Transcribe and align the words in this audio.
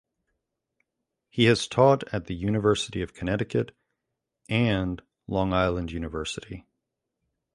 He 1.29 1.43
has 1.43 1.67
taught 1.67 2.03
at 2.11 2.25
the 2.25 2.33
University 2.33 3.03
of 3.03 3.13
Connecticut 3.13 3.75
and 4.49 4.99
Long 5.27 5.53
Island 5.53 5.91
University. 5.91 6.65